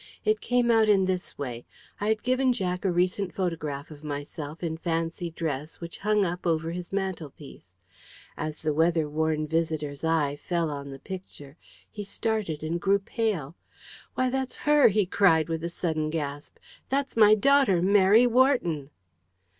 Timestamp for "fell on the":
10.37-10.97